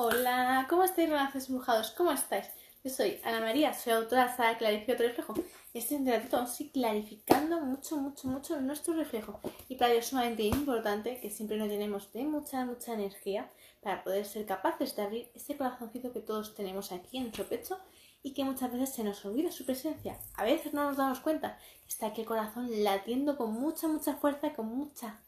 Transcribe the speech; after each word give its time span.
Hola, 0.00 0.64
¿cómo 0.70 0.84
estáis, 0.84 1.10
renaces 1.10 1.48
embrujados? 1.48 1.90
¿Cómo 1.90 2.12
estáis? 2.12 2.46
Yo 2.84 2.88
soy 2.88 3.20
Ana 3.24 3.40
María, 3.40 3.74
soy 3.74 3.94
autora 3.94 4.28
de 4.28 4.56
Clarifica 4.56 4.96
tu 4.96 5.02
reflejo. 5.02 5.34
Y 5.74 5.78
este 5.78 5.98
ratito 6.06 6.36
vamos 6.36 6.60
a 6.60 6.62
ir 6.62 6.70
clarificando 6.70 7.60
mucho, 7.62 7.96
mucho, 7.96 8.28
mucho 8.28 8.60
nuestro 8.60 8.94
reflejo. 8.94 9.40
Y 9.68 9.74
para 9.74 9.90
ello 9.90 9.98
es 9.98 10.06
sumamente 10.06 10.44
importante 10.44 11.18
que 11.20 11.30
siempre 11.30 11.56
nos 11.56 11.66
llenemos 11.66 12.12
de 12.12 12.22
mucha, 12.22 12.64
mucha 12.64 12.94
energía 12.94 13.50
para 13.82 14.04
poder 14.04 14.24
ser 14.24 14.46
capaces 14.46 14.94
de 14.94 15.02
abrir 15.02 15.32
ese 15.34 15.56
corazoncito 15.56 16.12
que 16.12 16.20
todos 16.20 16.54
tenemos 16.54 16.92
aquí 16.92 17.16
en 17.16 17.24
nuestro 17.24 17.48
pecho 17.48 17.76
y 18.22 18.34
que 18.34 18.44
muchas 18.44 18.72
veces 18.72 18.94
se 18.94 19.02
nos 19.02 19.24
olvida 19.24 19.50
su 19.50 19.66
presencia. 19.66 20.16
A 20.36 20.44
veces 20.44 20.74
no 20.74 20.84
nos 20.84 20.96
damos 20.96 21.18
cuenta 21.18 21.58
está 21.88 22.06
aquí 22.06 22.20
el 22.20 22.26
corazón 22.28 22.84
latiendo 22.84 23.36
con 23.36 23.50
mucha, 23.52 23.88
mucha 23.88 24.14
fuerza, 24.14 24.54
con 24.54 24.66
mucha, 24.66 25.18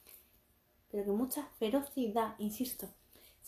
pero 0.93 1.07
con 1.07 1.17
mucha 1.17 1.49
ferocidad, 1.59 2.37
insisto. 2.39 2.89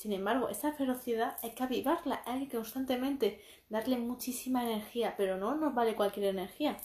Sin 0.03 0.13
embargo, 0.13 0.49
esa 0.49 0.73
ferocidad 0.73 1.37
hay 1.45 1.53
que 1.53 1.63
avivarla, 1.63 2.23
hay 2.27 2.49
que 2.49 2.57
constantemente 2.57 3.41
darle 3.69 3.99
muchísima 3.99 4.65
energía, 4.65 5.15
pero 5.17 5.37
no 5.37 5.55
nos 5.55 5.77
vale 5.77 5.95
cualquier 5.95 6.27
energía. 6.27 6.77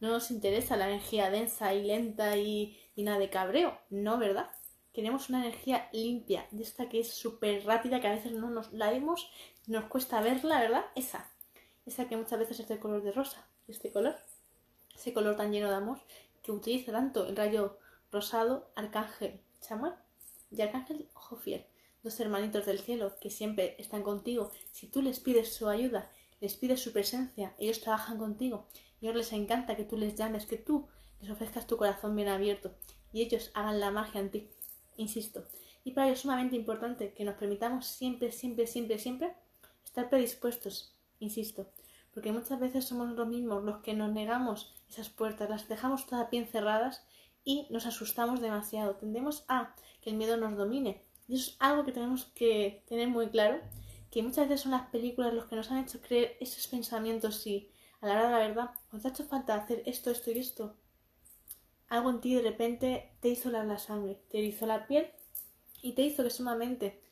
No 0.00 0.08
nos 0.08 0.32
interesa 0.32 0.76
la 0.76 0.88
energía 0.88 1.30
densa 1.30 1.72
y 1.72 1.84
lenta 1.84 2.36
y, 2.36 2.76
nada 2.96 3.20
de 3.20 3.30
cabreo, 3.30 3.78
no, 3.90 4.18
¿verdad? 4.18 4.50
Queremos 4.92 5.28
una 5.28 5.46
energía 5.46 5.88
limpia, 5.92 6.48
de 6.50 6.64
esta 6.64 6.88
que 6.88 6.98
es 6.98 7.14
súper 7.14 7.64
rápida, 7.64 8.00
que 8.00 8.08
a 8.08 8.16
veces 8.16 8.32
no 8.32 8.50
nos 8.50 8.72
la 8.72 8.90
vemos, 8.90 9.30
nos 9.68 9.84
cuesta 9.84 10.20
verla, 10.20 10.58
¿verdad? 10.58 10.86
Esa. 10.96 11.30
Esa 11.86 12.08
que 12.08 12.16
muchas 12.16 12.40
veces 12.40 12.58
es 12.58 12.66
de 12.66 12.80
color 12.80 13.04
de 13.04 13.12
rosa, 13.12 13.46
este 13.68 13.92
color. 13.92 14.16
Ese 14.96 15.12
color 15.12 15.36
tan 15.36 15.52
lleno 15.52 15.70
de 15.70 15.76
amor 15.76 16.00
que 16.42 16.50
utiliza 16.50 16.90
tanto 16.90 17.24
el 17.28 17.36
rayo 17.36 17.78
rosado, 18.10 18.72
arcángel 18.74 19.40
chamuel 19.60 19.92
y 20.50 20.60
arcángel 20.60 21.08
ojo 21.14 21.36
fiel 21.36 21.64
dos 22.04 22.20
hermanitos 22.20 22.66
del 22.66 22.78
cielo 22.78 23.16
que 23.18 23.30
siempre 23.30 23.74
están 23.78 24.02
contigo. 24.02 24.52
Si 24.70 24.86
tú 24.86 25.02
les 25.02 25.18
pides 25.18 25.52
su 25.52 25.68
ayuda, 25.68 26.10
les 26.40 26.54
pides 26.54 26.80
su 26.80 26.92
presencia, 26.92 27.54
ellos 27.58 27.80
trabajan 27.80 28.18
contigo. 28.18 28.68
Y 29.00 29.06
a 29.06 29.10
ellos 29.10 29.16
les 29.24 29.32
encanta 29.32 29.74
que 29.74 29.84
tú 29.84 29.96
les 29.96 30.14
llames, 30.14 30.46
que 30.46 30.58
tú 30.58 30.86
les 31.20 31.30
ofrezcas 31.30 31.66
tu 31.66 31.78
corazón 31.78 32.14
bien 32.14 32.28
abierto 32.28 32.74
y 33.12 33.22
ellos 33.22 33.50
hagan 33.54 33.80
la 33.80 33.90
magia 33.90 34.20
en 34.20 34.30
ti. 34.30 34.50
Insisto. 34.96 35.44
Y 35.82 35.92
para 35.92 36.06
ello 36.06 36.14
es 36.14 36.20
sumamente 36.20 36.56
importante 36.56 37.14
que 37.14 37.24
nos 37.24 37.36
permitamos 37.36 37.86
siempre, 37.86 38.30
siempre, 38.32 38.66
siempre, 38.66 38.98
siempre 38.98 39.34
estar 39.84 40.10
predispuestos. 40.10 40.94
Insisto. 41.20 41.66
Porque 42.12 42.32
muchas 42.32 42.60
veces 42.60 42.84
somos 42.84 43.10
los 43.10 43.26
mismos 43.26 43.64
los 43.64 43.78
que 43.78 43.94
nos 43.94 44.12
negamos 44.12 44.74
esas 44.88 45.08
puertas, 45.08 45.48
las 45.48 45.68
dejamos 45.68 46.06
todas 46.06 46.30
bien 46.30 46.46
cerradas 46.46 47.04
y 47.44 47.66
nos 47.70 47.86
asustamos 47.86 48.40
demasiado. 48.40 48.96
Tendemos 48.96 49.44
a 49.48 49.74
que 50.00 50.10
el 50.10 50.16
miedo 50.16 50.36
nos 50.36 50.56
domine 50.56 51.03
y 51.26 51.36
eso 51.36 51.50
es 51.50 51.56
algo 51.58 51.84
que 51.84 51.92
tenemos 51.92 52.26
que 52.34 52.82
tener 52.86 53.08
muy 53.08 53.28
claro, 53.28 53.60
que 54.10 54.22
muchas 54.22 54.48
veces 54.48 54.62
son 54.62 54.72
las 54.72 54.88
películas 54.88 55.34
los 55.34 55.46
que 55.46 55.56
nos 55.56 55.70
han 55.70 55.84
hecho 55.84 56.00
creer 56.00 56.36
esos 56.40 56.66
pensamientos 56.66 57.46
y 57.46 57.70
a 58.00 58.06
la 58.06 58.14
hora 58.14 58.24
de 58.24 58.30
la 58.30 58.38
verdad, 58.38 58.70
cuando 58.90 59.08
ha 59.08 59.10
hecho 59.10 59.24
falta 59.24 59.54
hacer 59.54 59.82
esto, 59.86 60.10
esto 60.10 60.30
y 60.30 60.38
esto, 60.38 60.76
algo 61.88 62.10
en 62.10 62.20
ti 62.20 62.34
de 62.34 62.42
repente 62.42 63.12
te 63.20 63.28
hizo 63.28 63.50
la, 63.50 63.78
sangre, 63.78 64.20
te 64.30 64.38
hizo 64.38 64.66
la 64.66 64.86
piel 64.86 65.10
y 65.82 65.92
te 65.92 66.02
hizo 66.02 66.22
que 66.22 66.30
sumamente 66.30 67.02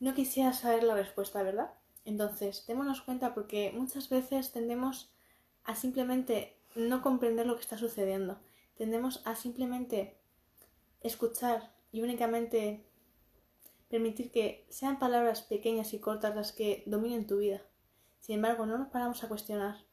no 0.00 0.14
quisieras 0.14 0.60
saber 0.60 0.82
la 0.82 0.94
respuesta, 0.94 1.42
¿verdad? 1.42 1.72
Entonces, 2.04 2.66
démonos 2.66 3.02
cuenta 3.02 3.34
porque 3.34 3.72
muchas 3.74 4.08
veces 4.08 4.50
tendemos 4.50 5.12
a 5.64 5.76
simplemente 5.76 6.56
no 6.74 7.02
comprender 7.02 7.46
lo 7.46 7.54
que 7.54 7.62
está 7.62 7.78
sucediendo. 7.78 8.40
Tendemos 8.76 9.22
a 9.24 9.36
simplemente 9.36 10.16
escuchar 11.00 11.72
y 11.92 12.02
únicamente 12.02 12.84
permitir 13.92 14.32
que 14.32 14.66
sean 14.70 14.98
palabras 14.98 15.42
pequeñas 15.42 15.92
y 15.92 15.98
cortas 15.98 16.34
las 16.34 16.52
que 16.52 16.82
dominen 16.86 17.26
tu 17.26 17.36
vida. 17.36 17.60
Sin 18.20 18.36
embargo, 18.36 18.64
no 18.64 18.78
nos 18.78 18.88
paramos 18.88 19.22
a 19.22 19.28
cuestionar, 19.28 19.84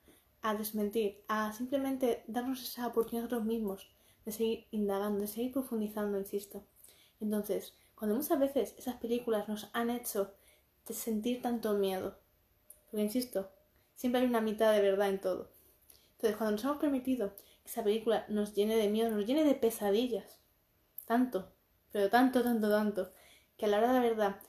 a 0.42 0.54
desmentir, 0.56 1.22
a 1.28 1.52
simplemente 1.52 2.24
darnos 2.26 2.64
esa 2.64 2.88
oportunidad 2.88 3.26
a 3.26 3.28
nosotros 3.28 3.46
mismos 3.46 3.92
de 4.24 4.32
seguir 4.32 4.68
indagando, 4.72 5.20
de 5.20 5.28
seguir 5.28 5.52
profundizando, 5.52 6.18
insisto. 6.18 6.64
Entonces, 7.20 7.76
cuando 7.94 8.16
muchas 8.16 8.40
veces 8.40 8.74
esas 8.78 8.96
películas 8.96 9.50
nos 9.50 9.70
han 9.74 9.90
hecho 9.90 10.34
sentir 10.86 11.42
tanto 11.42 11.74
miedo, 11.74 12.18
porque 12.90 13.04
insisto, 13.04 13.52
siempre 13.96 14.22
hay 14.22 14.28
una 14.28 14.40
mitad 14.40 14.72
de 14.72 14.82
verdad 14.82 15.10
en 15.10 15.20
todo. 15.20 15.52
Entonces, 16.14 16.38
cuando 16.38 16.54
nos 16.54 16.64
hemos 16.64 16.78
permitido 16.78 17.36
que 17.36 17.70
esa 17.70 17.84
película 17.84 18.26
nos 18.30 18.56
llene 18.56 18.78
de 18.78 18.88
miedo, 18.88 19.12
nos 19.12 19.26
llene 19.26 19.44
de 19.44 19.56
pesadillas, 19.56 20.40
tanto, 21.06 21.52
pero 21.92 22.10
tanto, 22.10 22.42
tanto, 22.44 22.70
tanto, 22.70 23.12
que 23.60 23.66
a 23.66 23.70
la 23.70 23.78
hora 23.78 23.90
de 23.90 23.94
la 23.94 24.00
verdad 24.00 24.40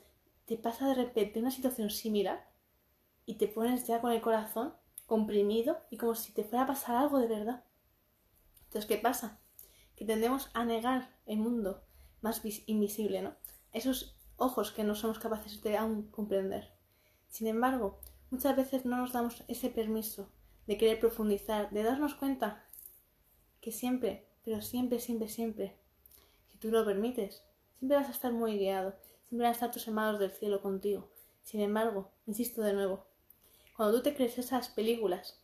te 0.45 0.57
pasa 0.57 0.87
de 0.87 0.95
repente 0.95 1.39
una 1.39 1.51
situación 1.51 1.89
similar 1.89 2.49
y 3.25 3.35
te 3.35 3.49
pones 3.49 3.85
ya 3.85 3.99
con 3.99 4.13
el 4.13 4.21
corazón 4.21 4.73
comprimido 5.05 5.77
y 5.89 5.97
como 5.97 6.15
si 6.15 6.31
te 6.31 6.45
fuera 6.45 6.63
a 6.63 6.67
pasar 6.67 6.95
algo 6.95 7.19
de 7.19 7.27
verdad. 7.27 7.65
Entonces, 8.63 8.87
¿qué 8.87 8.97
pasa? 8.97 9.41
Que 9.97 10.05
tendemos 10.05 10.49
a 10.53 10.63
negar 10.63 11.13
el 11.25 11.39
mundo 11.39 11.83
más 12.21 12.41
invisible, 12.67 13.21
¿no? 13.21 13.35
Esos 13.73 14.17
ojos 14.37 14.71
que 14.71 14.85
no 14.85 14.95
somos 14.95 15.19
capaces 15.19 15.61
de 15.61 15.75
aún 15.75 16.09
comprender. 16.09 16.71
Sin 17.27 17.47
embargo, 17.47 17.99
muchas 18.29 18.55
veces 18.55 18.85
no 18.85 18.95
nos 18.95 19.11
damos 19.11 19.43
ese 19.49 19.69
permiso 19.69 20.31
de 20.67 20.77
querer 20.77 21.01
profundizar, 21.01 21.69
de 21.71 21.83
darnos 21.83 22.15
cuenta 22.15 22.65
que 23.59 23.73
siempre, 23.73 24.29
pero 24.45 24.61
siempre, 24.61 24.99
siempre, 24.99 25.27
siempre, 25.27 25.77
si 26.47 26.57
tú 26.57 26.71
lo 26.71 26.85
permites, 26.85 27.43
Siempre 27.81 27.97
vas 27.97 28.09
a 28.09 28.11
estar 28.11 28.31
muy 28.31 28.59
guiado, 28.59 28.93
siempre 29.27 29.39
van 29.39 29.47
a 29.47 29.53
estar 29.53 29.71
tus 29.71 29.87
hermanos 29.87 30.19
del 30.19 30.29
cielo 30.29 30.61
contigo. 30.61 31.09
Sin 31.41 31.61
embargo, 31.61 32.11
insisto 32.27 32.61
de 32.61 32.73
nuevo, 32.73 33.07
cuando 33.75 33.97
tú 33.97 34.03
te 34.03 34.13
crees 34.13 34.37
esas 34.37 34.69
películas, 34.69 35.41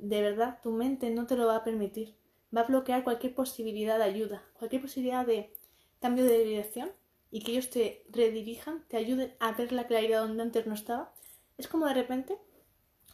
de 0.00 0.20
verdad 0.20 0.58
tu 0.64 0.72
mente 0.72 1.10
no 1.10 1.28
te 1.28 1.36
lo 1.36 1.46
va 1.46 1.54
a 1.54 1.62
permitir. 1.62 2.16
Va 2.52 2.62
a 2.62 2.66
bloquear 2.66 3.04
cualquier 3.04 3.36
posibilidad 3.36 3.98
de 3.98 4.02
ayuda, 4.02 4.42
cualquier 4.54 4.82
posibilidad 4.82 5.24
de 5.24 5.54
cambio 6.00 6.24
de 6.24 6.42
dirección 6.42 6.90
y 7.30 7.44
que 7.44 7.52
ellos 7.52 7.70
te 7.70 8.04
redirijan, 8.10 8.84
te 8.88 8.96
ayuden 8.96 9.32
a 9.38 9.52
ver 9.52 9.70
la 9.70 9.86
claridad 9.86 10.22
donde 10.22 10.42
antes 10.42 10.66
no 10.66 10.74
estaba. 10.74 11.14
Es 11.56 11.68
como 11.68 11.86
de 11.86 11.94
repente, 11.94 12.36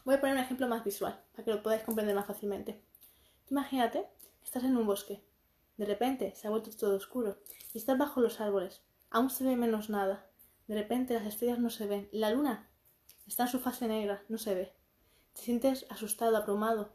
voy 0.03 0.15
a 0.15 0.19
poner 0.19 0.35
un 0.35 0.41
ejemplo 0.41 0.67
más 0.67 0.83
visual 0.83 1.23
para 1.33 1.45
que 1.45 1.51
lo 1.51 1.61
podáis 1.61 1.83
comprender 1.83 2.15
más 2.15 2.25
fácilmente. 2.25 2.81
Imagínate, 3.51 4.07
estás 4.41 4.63
en 4.63 4.75
un 4.75 4.87
bosque 4.87 5.21
de 5.77 5.85
repente 5.85 6.33
se 6.35 6.47
ha 6.47 6.49
vuelto 6.49 6.71
todo 6.71 6.95
oscuro 6.95 7.37
y 7.73 7.77
estás 7.77 7.97
bajo 7.97 8.21
los 8.21 8.39
árboles. 8.39 8.81
Aún 9.09 9.29
se 9.29 9.43
ve 9.43 9.55
menos 9.55 9.89
nada. 9.89 10.27
De 10.67 10.75
repente 10.75 11.13
las 11.13 11.25
estrellas 11.25 11.59
no 11.59 11.69
se 11.69 11.85
ven. 11.85 12.09
La 12.11 12.31
luna 12.31 12.69
está 13.27 13.43
en 13.43 13.49
su 13.49 13.59
fase 13.59 13.87
negra, 13.87 14.23
no 14.29 14.37
se 14.37 14.55
ve. 14.55 14.73
Te 15.33 15.41
sientes 15.41 15.85
asustado, 15.89 16.37
abrumado. 16.37 16.93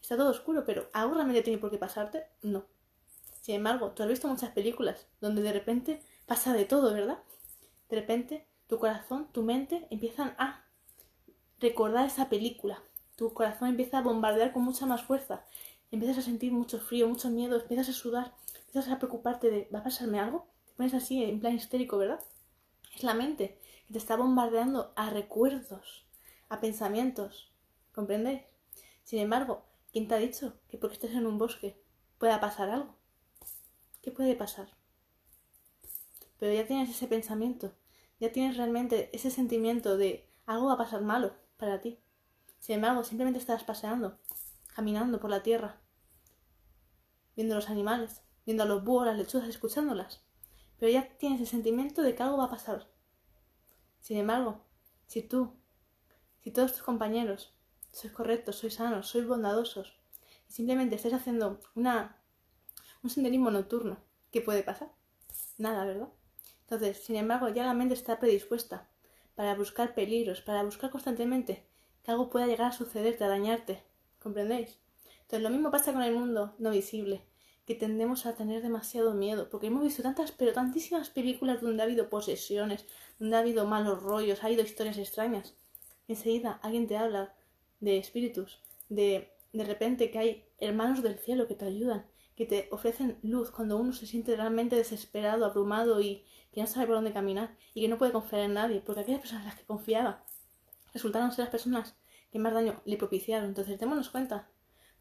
Está 0.00 0.16
todo 0.16 0.30
oscuro, 0.30 0.64
pero 0.64 0.88
¿algo 0.92 1.14
realmente 1.14 1.42
tiene 1.42 1.58
por 1.58 1.70
qué 1.70 1.78
pasarte? 1.78 2.26
No. 2.42 2.66
Sin 3.40 3.56
embargo, 3.56 3.90
tú 3.90 4.02
has 4.02 4.08
visto 4.08 4.28
muchas 4.28 4.50
películas 4.50 5.06
donde 5.20 5.42
de 5.42 5.52
repente 5.52 6.02
pasa 6.26 6.54
de 6.54 6.64
todo, 6.64 6.94
¿verdad? 6.94 7.18
De 7.90 7.96
repente 7.96 8.48
tu 8.66 8.78
corazón, 8.78 9.28
tu 9.32 9.42
mente 9.42 9.86
empiezan 9.90 10.34
a 10.38 10.64
recordar 11.60 12.06
esa 12.06 12.28
película. 12.30 12.82
Tu 13.16 13.32
corazón 13.32 13.68
empieza 13.68 13.98
a 13.98 14.02
bombardear 14.02 14.52
con 14.52 14.62
mucha 14.62 14.86
más 14.86 15.02
fuerza 15.02 15.44
empiezas 15.94 16.18
a 16.18 16.22
sentir 16.22 16.52
mucho 16.52 16.80
frío, 16.80 17.08
mucho 17.08 17.30
miedo, 17.30 17.60
empiezas 17.60 17.88
a 17.88 17.92
sudar, 17.92 18.34
empiezas 18.66 18.92
a 18.92 18.98
preocuparte 18.98 19.50
de 19.50 19.68
¿va 19.74 19.80
a 19.80 19.84
pasarme 19.84 20.20
algo? 20.20 20.46
Te 20.66 20.72
pones 20.72 20.94
así 20.94 21.22
en 21.22 21.40
plan 21.40 21.54
histérico, 21.54 21.98
¿verdad? 21.98 22.20
Es 22.94 23.02
la 23.02 23.14
mente 23.14 23.58
que 23.86 23.92
te 23.92 23.98
está 23.98 24.16
bombardeando 24.16 24.92
a 24.96 25.10
recuerdos, 25.10 26.06
a 26.48 26.60
pensamientos. 26.60 27.52
¿Comprendéis? 27.92 28.42
Sin 29.04 29.20
embargo, 29.20 29.64
¿quién 29.92 30.08
te 30.08 30.14
ha 30.14 30.18
dicho 30.18 30.54
que 30.68 30.78
porque 30.78 30.94
estés 30.94 31.12
en 31.12 31.26
un 31.26 31.38
bosque 31.38 31.80
pueda 32.18 32.40
pasar 32.40 32.70
algo? 32.70 32.96
¿Qué 34.02 34.10
puede 34.10 34.34
pasar? 34.34 34.68
Pero 36.38 36.52
ya 36.52 36.66
tienes 36.66 36.90
ese 36.90 37.06
pensamiento, 37.06 37.72
ya 38.20 38.32
tienes 38.32 38.56
realmente 38.56 39.10
ese 39.12 39.30
sentimiento 39.30 39.96
de 39.96 40.28
algo 40.46 40.66
va 40.66 40.74
a 40.74 40.78
pasar 40.78 41.02
malo 41.02 41.34
para 41.56 41.80
ti. 41.80 41.98
Sin 42.58 42.76
embargo, 42.76 43.04
simplemente 43.04 43.38
estás 43.38 43.64
paseando, 43.64 44.18
caminando 44.74 45.20
por 45.20 45.30
la 45.30 45.42
tierra, 45.42 45.80
viendo 47.36 47.54
los 47.54 47.68
animales, 47.68 48.22
viendo 48.44 48.62
a 48.62 48.66
los 48.66 48.84
búhos, 48.84 49.06
las 49.06 49.16
lechuzas, 49.16 49.48
escuchándolas. 49.48 50.22
Pero 50.78 50.92
ya 50.92 51.08
tienes 51.18 51.40
el 51.40 51.46
sentimiento 51.46 52.02
de 52.02 52.14
que 52.14 52.22
algo 52.22 52.38
va 52.38 52.44
a 52.44 52.50
pasar. 52.50 52.88
Sin 54.00 54.18
embargo, 54.18 54.60
si 55.06 55.22
tú, 55.22 55.52
si 56.42 56.50
todos 56.50 56.72
tus 56.72 56.82
compañeros 56.82 57.54
sois 57.92 58.12
correctos, 58.12 58.56
sois 58.56 58.74
sanos, 58.74 59.08
sois 59.08 59.26
bondadosos, 59.26 59.96
y 60.48 60.52
simplemente 60.52 60.96
estáis 60.96 61.14
haciendo 61.14 61.60
una, 61.74 62.20
un 63.02 63.10
senderismo 63.10 63.50
nocturno, 63.50 63.98
¿qué 64.30 64.40
puede 64.40 64.62
pasar? 64.62 64.90
Nada, 65.58 65.84
¿verdad? 65.84 66.08
Entonces, 66.62 67.04
sin 67.04 67.16
embargo, 67.16 67.48
ya 67.48 67.64
la 67.64 67.74
mente 67.74 67.94
está 67.94 68.18
predispuesta 68.18 68.88
para 69.34 69.54
buscar 69.54 69.94
peligros, 69.94 70.40
para 70.40 70.62
buscar 70.62 70.90
constantemente 70.90 71.66
que 72.02 72.10
algo 72.10 72.30
pueda 72.30 72.46
llegar 72.46 72.68
a 72.68 72.72
sucederte, 72.72 73.24
a 73.24 73.28
dañarte. 73.28 73.82
¿Comprendéis? 74.18 74.78
Entonces 75.24 75.42
lo 75.42 75.50
mismo 75.50 75.70
pasa 75.70 75.92
con 75.92 76.02
el 76.02 76.14
mundo 76.14 76.54
no 76.58 76.70
visible, 76.70 77.22
que 77.66 77.74
tendemos 77.74 78.26
a 78.26 78.34
tener 78.34 78.62
demasiado 78.62 79.14
miedo, 79.14 79.50
porque 79.50 79.66
hemos 79.66 79.82
visto 79.82 80.02
tantas, 80.02 80.32
pero 80.32 80.52
tantísimas 80.52 81.10
películas 81.10 81.60
donde 81.60 81.82
ha 81.82 81.86
habido 81.86 82.08
posesiones, 82.08 82.86
donde 83.18 83.36
ha 83.36 83.40
habido 83.40 83.66
malos 83.66 84.02
rollos, 84.02 84.42
ha 84.42 84.46
habido 84.46 84.62
historias 84.62 84.98
extrañas. 84.98 85.54
Enseguida 86.08 86.60
alguien 86.62 86.86
te 86.86 86.96
habla 86.96 87.34
de 87.80 87.98
espíritus, 87.98 88.60
de 88.88 89.34
de 89.54 89.64
repente 89.64 90.10
que 90.10 90.18
hay 90.18 90.44
hermanos 90.58 91.02
del 91.02 91.16
cielo 91.16 91.46
que 91.46 91.54
te 91.54 91.64
ayudan, 91.64 92.04
que 92.36 92.44
te 92.44 92.68
ofrecen 92.72 93.18
luz 93.22 93.52
cuando 93.52 93.76
uno 93.76 93.92
se 93.92 94.06
siente 94.06 94.34
realmente 94.34 94.74
desesperado, 94.74 95.44
abrumado 95.44 96.00
y 96.00 96.24
que 96.52 96.60
no 96.60 96.66
sabe 96.66 96.86
por 96.86 96.96
dónde 96.96 97.12
caminar 97.12 97.56
y 97.72 97.82
que 97.82 97.88
no 97.88 97.96
puede 97.96 98.12
confiar 98.12 98.42
en 98.42 98.54
nadie, 98.54 98.82
porque 98.84 99.02
aquellas 99.02 99.20
personas 99.20 99.44
en 99.44 99.48
las 99.50 99.58
que 99.58 99.64
confiaba 99.64 100.24
resultaron 100.92 101.30
ser 101.30 101.44
las 101.44 101.52
personas 101.52 101.96
que 102.32 102.40
más 102.40 102.52
daño 102.52 102.82
le 102.84 102.96
propiciaron. 102.96 103.48
Entonces, 103.48 103.78
démonos 103.78 104.10
cuenta. 104.10 104.48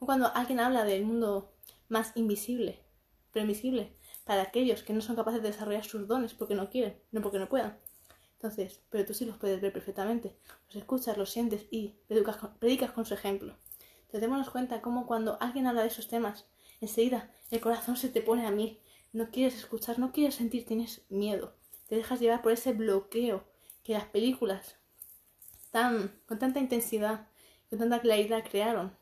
Cuando 0.06 0.34
alguien 0.36 0.60
habla 0.60 0.84
del 0.84 1.06
mundo 1.06 1.54
más 1.88 2.12
invisible, 2.16 2.84
pero 3.32 3.44
invisible, 3.44 3.96
para 4.26 4.42
aquellos 4.44 4.84
que 4.84 4.94
no 4.94 5.02
son 5.02 5.16
capaces 5.16 5.42
de 5.42 5.50
desarrollar 5.50 5.84
sus 5.84 6.08
dones 6.08 6.34
porque 6.34 6.56
no 6.56 6.70
quieren, 6.70 7.02
no 7.12 7.22
porque 7.22 7.40
no 7.40 7.50
puedan. 7.50 7.78
Entonces, 8.34 8.82
pero 8.90 9.06
tú 9.06 9.14
sí 9.14 9.26
los 9.26 9.38
puedes 9.38 9.62
ver 9.62 9.72
perfectamente. 9.72 10.36
Los 10.68 10.76
escuchas, 10.76 11.18
los 11.18 11.30
sientes 11.30 11.66
y 11.72 11.96
predicas 12.60 12.92
con, 12.92 13.06
su 13.06 13.14
ejemplo. 13.14 13.56
Entonces, 14.02 14.22
démonos 14.22 14.50
cuenta 14.50 14.82
cómo 14.82 15.08
cuando 15.08 15.38
alguien 15.42 15.68
habla 15.68 15.82
de 15.82 15.88
esos 15.88 16.08
temas, 16.08 16.46
enseguida 16.82 17.32
el 17.52 17.62
corazón 17.62 17.96
se 17.96 18.10
te 18.10 18.22
pone 18.22 18.46
a 18.46 18.52
mí. 18.52 18.82
No 19.14 19.30
quieres 19.30 19.56
escuchar, 19.56 20.00
no 20.00 20.12
quieres 20.12 20.36
sentir, 20.36 20.66
tienes 20.66 21.06
miedo. 21.10 21.56
Te 21.88 21.96
dejas 21.96 22.20
llevar 22.20 22.42
por 22.42 22.52
ese 22.52 22.74
bloqueo 22.74 23.46
que 23.84 23.94
las 23.94 24.06
películas 24.06 24.76
tan, 25.72 26.20
con 26.26 26.40
tanta 26.40 26.60
intensidad, 26.60 27.28
con 27.70 27.80
tanta 27.80 28.02
claridad 28.02 28.44
crearon, 28.44 28.98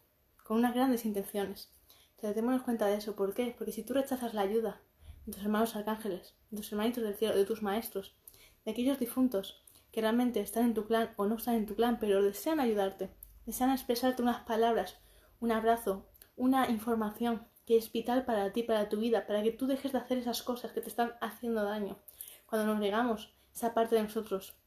con 0.51 0.57
unas 0.57 0.75
grandes 0.75 1.06
intenciones. 1.06 1.71
Entonces 2.15 2.36
démonos 2.36 2.63
cuenta 2.63 2.86
de 2.86 2.95
eso. 2.95 3.15
¿Por 3.15 3.33
qué? 3.33 3.56
Porque 3.57 3.71
si 3.71 3.83
tú 3.83 3.94
rechazas 3.94 4.33
la 4.33 4.42
ayuda 4.42 4.81
de 5.25 5.31
tus 5.31 5.42
hermanos 5.42 5.77
arcángeles, 5.77 6.36
de 6.50 6.57
tus 6.57 6.74
hermanitos 6.74 7.06
del 7.06 7.15
cielo, 7.15 7.38
de 7.38 7.45
tus 7.45 7.63
maestros, 7.63 8.18
de 8.65 8.71
aquellos 8.71 9.00
difuntos 9.00 9.63
que 9.94 10.01
realmente 10.01 10.42
están 10.42 10.65
en 10.65 10.74
tu 10.74 10.86
clan 10.88 11.13
o 11.15 11.25
no 11.25 11.36
están 11.36 11.56
en 11.56 11.65
tu 11.65 11.75
clan, 11.75 12.00
pero 12.01 12.21
desean 12.21 12.59
ayudarte, 12.59 13.12
desean 13.45 13.71
expresarte 13.71 14.21
unas 14.24 14.42
palabras, 14.42 14.98
un 15.39 15.53
abrazo, 15.53 16.06
una 16.36 16.69
información 16.69 17.48
que 17.65 17.77
es 17.77 17.89
vital 17.89 18.25
para 18.25 18.51
ti, 18.51 18.63
para 18.63 18.89
tu 18.89 19.00
vida, 19.00 19.25
para 19.27 19.44
que 19.44 19.51
tú 19.51 19.68
dejes 19.68 19.94
de 19.94 20.00
hacer 20.00 20.18
esas 20.18 20.44
cosas 20.44 20.74
que 20.74 20.81
te 20.81 20.89
están 20.89 21.13
haciendo 21.21 21.63
daño. 21.63 21.98
Cuando 22.45 22.68
nos 22.68 22.81
negamos 22.81 23.33
esa 23.56 23.74
parte 23.74 23.95
de 23.95 24.03
nosotros, 24.03 24.57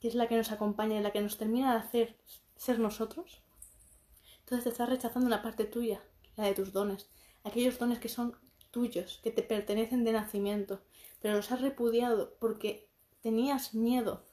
que 0.00 0.08
es 0.08 0.14
la 0.14 0.28
que 0.28 0.38
nos 0.38 0.50
acompaña 0.50 0.98
y 0.98 1.02
la 1.02 1.10
que 1.10 1.20
nos 1.20 1.36
termina 1.36 1.74
de 1.74 1.80
hacer 1.80 2.16
ser 2.56 2.78
nosotros, 2.78 3.42
entonces 4.48 4.64
te 4.64 4.70
estás 4.70 4.88
rechazando 4.88 5.26
una 5.26 5.42
parte 5.42 5.66
tuya, 5.66 6.00
la 6.36 6.44
de 6.44 6.54
tus 6.54 6.72
dones, 6.72 7.10
aquellos 7.44 7.78
dones 7.78 7.98
que 7.98 8.08
son 8.08 8.34
tuyos, 8.70 9.20
que 9.22 9.30
te 9.30 9.42
pertenecen 9.42 10.04
de 10.04 10.12
nacimiento, 10.12 10.80
pero 11.20 11.34
los 11.36 11.52
has 11.52 11.60
repudiado 11.60 12.34
porque 12.40 12.88
tenías 13.20 13.74
miedo 13.74 14.24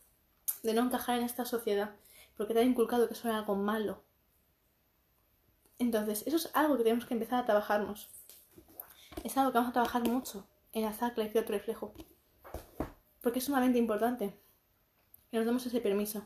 de 0.63 0.73
no 0.73 0.83
encajar 0.83 1.19
en 1.19 1.25
esta 1.25 1.43
sociedad, 1.43 1.97
porque 2.37 2.53
te 2.53 2.61
ha 2.61 2.63
inculcado 2.63 3.09
que 3.09 3.13
eso 3.13 3.27
era 3.27 3.39
algo 3.39 3.57
malo. 3.57 4.03
Entonces, 5.79 6.23
eso 6.25 6.37
es 6.37 6.49
algo 6.53 6.77
que 6.77 6.83
tenemos 6.83 7.05
que 7.05 7.13
empezar 7.13 7.43
a 7.43 7.45
trabajarnos. 7.45 8.07
Es 9.25 9.35
algo 9.37 9.51
que 9.51 9.57
vamos 9.57 9.71
a 9.71 9.73
trabajar 9.73 10.07
mucho 10.07 10.47
en 10.71 10.83
la 10.83 10.93
y 10.93 11.37
otro 11.37 11.53
reflejo. 11.53 11.93
Porque 13.19 13.39
es 13.39 13.45
sumamente 13.45 13.79
importante 13.79 14.39
que 15.29 15.37
nos 15.37 15.45
demos 15.45 15.65
ese 15.65 15.81
permiso 15.81 16.25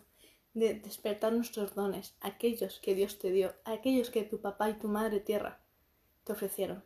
de 0.54 0.74
despertar 0.76 1.34
nuestros 1.34 1.76
dones, 1.76 2.16
aquellos 2.22 2.80
que 2.80 2.96
Dios 2.96 3.20
te 3.20 3.32
dio, 3.32 3.54
aquellos 3.66 4.10
que 4.10 4.24
tu 4.24 4.42
papá 4.42 4.70
y 4.70 4.74
tu 4.74 4.88
madre 4.88 5.20
tierra 5.20 5.62
te 6.24 6.34
ofrecieron. 6.34 6.84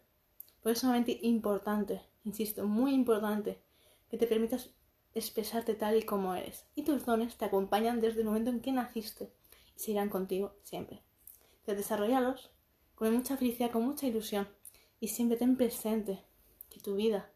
Por 0.62 0.71
eso 0.71 0.77
es 0.77 0.80
sumamente 0.80 1.19
importante, 1.21 2.01
insisto, 2.24 2.65
muy 2.65 2.94
importante, 2.94 3.62
que 4.10 4.18
te 4.18 4.27
permitas 4.27 4.69
expresarte 5.13 5.75
tal 5.75 5.98
y 5.98 6.04
como 6.04 6.36
eres. 6.36 6.65
Y 6.75 6.83
tus 6.83 7.06
dones 7.06 7.38
te 7.38 7.45
acompañan 7.45 8.01
desde 8.01 8.21
el 8.21 8.25
momento 8.25 8.50
en 8.50 8.62
que 8.62 8.71
naciste 8.71 9.33
y 9.75 9.80
seguirán 9.80 10.10
contigo 10.10 10.56
siempre. 10.63 11.04
De 11.65 11.75
desarrollarlos 11.75 12.51
con 12.95 13.13
mucha 13.13 13.38
felicidad, 13.38 13.71
con 13.71 13.83
mucha 13.83 14.07
ilusión. 14.07 14.48
Y 15.00 15.10
siempre 15.10 15.38
ten 15.38 15.57
presente 15.57 16.24
que 16.69 16.80
tu 16.80 16.95
vida 16.95 17.31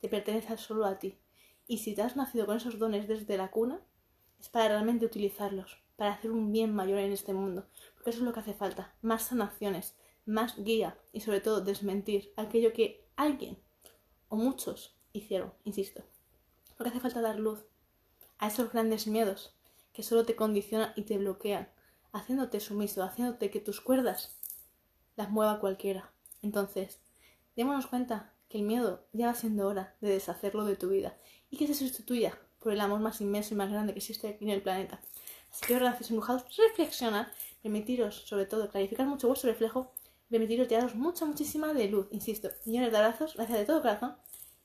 te 0.00 0.08
pertenece 0.08 0.56
solo 0.56 0.86
a 0.86 0.98
ti. 0.98 1.18
Y 1.66 1.78
si 1.78 1.94
te 1.94 2.02
has 2.02 2.16
nacido 2.16 2.46
con 2.46 2.56
esos 2.58 2.78
dones 2.78 3.08
desde 3.08 3.36
la 3.36 3.50
cuna, 3.50 3.80
es 4.40 4.48
para 4.48 4.68
realmente 4.68 5.06
utilizarlos, 5.06 5.78
para 5.96 6.12
hacer 6.12 6.30
un 6.30 6.52
bien 6.52 6.74
mayor 6.74 6.98
en 6.98 7.12
este 7.12 7.32
mundo. 7.32 7.66
Porque 7.94 8.10
eso 8.10 8.20
es 8.20 8.24
lo 8.24 8.32
que 8.32 8.40
hace 8.40 8.54
falta. 8.54 8.94
Más 9.02 9.24
sanaciones, 9.24 9.96
más 10.24 10.62
guía 10.62 10.98
y 11.12 11.20
sobre 11.20 11.40
todo 11.40 11.60
desmentir 11.60 12.32
aquello 12.36 12.72
que 12.72 13.06
alguien 13.16 13.58
o 14.28 14.36
muchos 14.36 14.96
hicieron, 15.12 15.52
insisto. 15.64 16.04
Porque 16.76 16.90
hace 16.90 17.00
falta 17.00 17.20
dar 17.20 17.38
luz 17.38 17.64
a 18.38 18.48
esos 18.48 18.72
grandes 18.72 19.06
miedos 19.06 19.54
que 19.92 20.02
solo 20.02 20.24
te 20.24 20.36
condicionan 20.36 20.92
y 20.94 21.02
te 21.02 21.16
bloquean, 21.16 21.70
haciéndote 22.12 22.60
sumiso, 22.60 23.02
haciéndote 23.02 23.50
que 23.50 23.60
tus 23.60 23.80
cuerdas 23.80 24.36
las 25.16 25.30
mueva 25.30 25.58
cualquiera. 25.60 26.12
Entonces, 26.42 27.00
démonos 27.56 27.86
cuenta 27.86 28.34
que 28.48 28.58
el 28.58 28.64
miedo 28.64 29.06
ya 29.12 29.28
va 29.28 29.34
siendo 29.34 29.66
hora 29.66 29.96
de 30.00 30.10
deshacerlo 30.10 30.64
de 30.64 30.76
tu 30.76 30.90
vida 30.90 31.16
y 31.50 31.56
que 31.56 31.66
se 31.66 31.74
sustituya 31.74 32.38
por 32.60 32.72
el 32.72 32.80
amor 32.80 33.00
más 33.00 33.20
inmenso 33.20 33.54
y 33.54 33.56
más 33.56 33.70
grande 33.70 33.92
que 33.92 33.98
existe 33.98 34.28
aquí 34.28 34.44
en 34.44 34.50
el 34.50 34.62
planeta. 34.62 35.00
Así 35.50 35.66
que 35.66 35.74
ahora, 35.74 35.96
embrujados, 36.08 36.44
reflexionar, 36.56 37.32
permitiros, 37.62 38.22
sobre 38.26 38.46
todo, 38.46 38.68
clarificar 38.68 39.06
mucho 39.06 39.28
vuestro 39.28 39.50
reflejo, 39.50 39.92
permitiros 40.28 40.68
daros 40.68 40.94
mucha, 40.94 41.24
muchísima 41.24 41.72
de 41.72 41.88
luz, 41.88 42.08
insisto. 42.10 42.50
Millones 42.64 42.92
de 42.92 42.98
abrazos, 42.98 43.34
gracias 43.34 43.58
de 43.58 43.64
todo 43.64 43.80
corazón, 43.80 44.16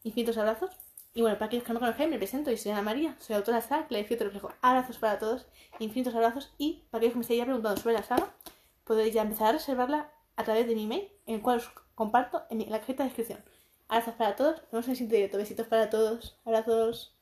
infinitos 0.03 0.37
abrazos. 0.37 0.71
Y 1.13 1.21
bueno, 1.21 1.37
para 1.37 1.47
aquellos 1.47 1.65
que 1.65 1.73
no 1.73 1.79
conocen, 1.79 2.09
me 2.09 2.17
presento, 2.17 2.51
y 2.51 2.57
soy 2.57 2.71
Ana 2.71 2.81
María, 2.81 3.15
soy 3.19 3.35
autora 3.35 3.57
de 3.57 3.63
la 3.63 3.67
saga 3.67 3.87
Clarifico 3.87 4.23
Reflejo. 4.23 4.49
Abrazos 4.61 4.97
para 4.97 5.19
todos, 5.19 5.45
infinitos 5.79 6.15
abrazos. 6.15 6.53
Y 6.57 6.83
para 6.89 6.99
aquellos 6.99 7.13
que 7.13 7.17
me 7.19 7.21
estéis 7.23 7.37
ya 7.39 7.45
preguntando 7.45 7.81
sobre 7.81 7.95
la 7.95 8.03
saga, 8.03 8.33
podéis 8.85 9.13
ya 9.13 9.21
empezar 9.21 9.49
a 9.49 9.51
reservarla 9.53 10.11
a 10.35 10.43
través 10.43 10.67
de 10.67 10.75
mi 10.75 10.83
email, 10.83 11.09
en 11.25 11.35
el 11.35 11.41
cual 11.41 11.57
os 11.57 11.69
comparto 11.95 12.43
en 12.49 12.59
la 12.69 12.79
cajita 12.79 13.03
de 13.03 13.09
descripción. 13.09 13.43
Abrazos 13.87 14.15
para 14.15 14.35
todos, 14.35 14.61
nos 14.61 14.71
vemos 14.71 14.85
en 14.85 14.91
el 14.91 14.97
siguiente 14.97 15.15
directo. 15.17 15.37
Besitos 15.37 15.67
para 15.67 15.89
todos, 15.89 16.39
abrazos. 16.45 17.20